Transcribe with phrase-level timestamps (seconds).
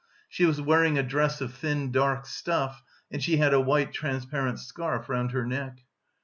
[0.27, 4.57] She was wearing a dress of thin dark stuff and she had a white transparent
[4.57, 5.83] scarf round her neck.